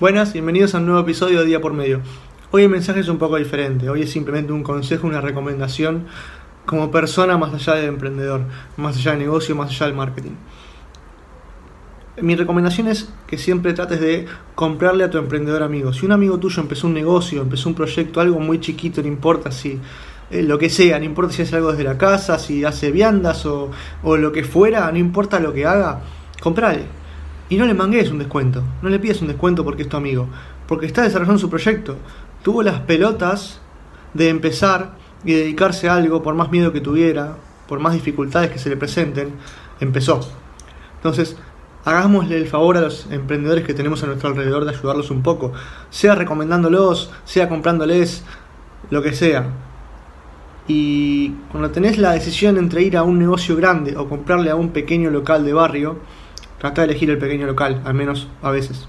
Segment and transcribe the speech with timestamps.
[0.00, 2.00] Buenas, bienvenidos a un nuevo episodio de Día por Medio.
[2.52, 6.06] Hoy el mensaje es un poco diferente, hoy es simplemente un consejo, una recomendación
[6.66, 8.42] como persona más allá del emprendedor,
[8.76, 10.36] más allá del negocio, más allá del marketing.
[12.22, 15.92] Mi recomendación es que siempre trates de comprarle a tu emprendedor amigo.
[15.92, 19.50] Si un amigo tuyo empezó un negocio, empezó un proyecto, algo muy chiquito, no importa
[19.50, 19.80] si
[20.30, 23.44] eh, lo que sea, no importa si hace algo desde la casa, si hace viandas
[23.46, 23.72] o,
[24.04, 26.02] o lo que fuera, no importa lo que haga,
[26.40, 26.84] comprale
[27.48, 30.28] y no le mangues un descuento, no le pides un descuento porque es tu amigo,
[30.66, 31.96] porque está desarrollando su proyecto.
[32.42, 33.60] Tuvo las pelotas
[34.14, 38.58] de empezar y dedicarse a algo por más miedo que tuviera, por más dificultades que
[38.58, 39.32] se le presenten,
[39.80, 40.20] empezó.
[40.96, 41.36] Entonces,
[41.84, 45.52] hagámosle el favor a los emprendedores que tenemos a nuestro alrededor de ayudarlos un poco,
[45.90, 48.24] sea recomendándolos, sea comprándoles,
[48.90, 49.46] lo que sea.
[50.66, 54.70] Y cuando tenés la decisión entre ir a un negocio grande o comprarle a un
[54.70, 55.98] pequeño local de barrio,
[56.58, 58.88] Trata de elegir el pequeño local, al menos a veces.